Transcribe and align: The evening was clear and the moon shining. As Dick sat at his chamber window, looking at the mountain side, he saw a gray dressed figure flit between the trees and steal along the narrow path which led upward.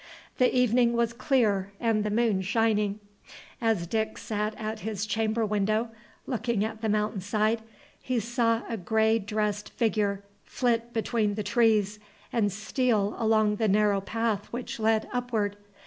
The 0.39 0.51
evening 0.51 0.93
was 0.93 1.13
clear 1.13 1.73
and 1.79 2.03
the 2.03 2.09
moon 2.09 2.41
shining. 2.41 2.99
As 3.61 3.85
Dick 3.85 4.17
sat 4.17 4.55
at 4.57 4.79
his 4.79 5.05
chamber 5.05 5.45
window, 5.45 5.89
looking 6.25 6.65
at 6.65 6.81
the 6.81 6.89
mountain 6.89 7.21
side, 7.21 7.61
he 8.01 8.19
saw 8.19 8.63
a 8.67 8.77
gray 8.77 9.19
dressed 9.19 9.69
figure 9.69 10.23
flit 10.43 10.91
between 10.91 11.35
the 11.35 11.43
trees 11.43 11.99
and 12.33 12.51
steal 12.51 13.13
along 13.19 13.57
the 13.57 13.67
narrow 13.67 14.01
path 14.01 14.47
which 14.47 14.79
led 14.79 15.07
upward. 15.13 15.55